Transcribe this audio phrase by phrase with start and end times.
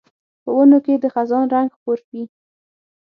[0.43, 2.23] په ونو کې د خزان رنګ خپور وي